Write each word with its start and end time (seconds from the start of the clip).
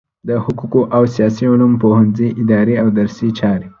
د 0.27 0.29
حقوقو 0.43 0.81
او 0.95 1.03
سیاسي 1.15 1.43
علومو 1.51 1.81
پوهنځی 1.83 2.27
اداري 2.41 2.75
او 2.81 2.87
درسي 2.97 3.29
چارې 3.39 3.67